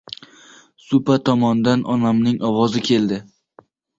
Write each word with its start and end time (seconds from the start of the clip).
Supa 0.85 1.17
tomondan 1.27 1.85
onamning 1.97 2.41
ovozi 2.51 2.83
keldi: 2.91 3.23